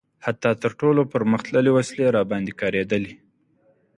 حتی 0.25 0.51
تر 0.61 0.71
ټولو 0.79 1.01
پرمختللې 1.13 1.71
وسلې 1.73 2.05
راباندې 2.17 2.53
کارېدلي. 2.61 3.13